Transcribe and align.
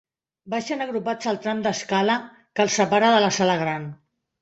Baixen 0.53 0.81
agrupats 0.85 1.29
el 1.33 1.37
tram 1.45 1.63
d'escala 1.69 2.17
que 2.39 2.67
els 2.67 2.81
separa 2.83 3.15
de 3.19 3.25
la 3.29 3.33
sala 3.41 3.63
gran. 3.65 3.91